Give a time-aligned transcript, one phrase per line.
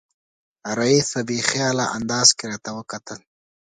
[0.77, 3.19] رییس په بې خیاله انداز کې راته وکتل.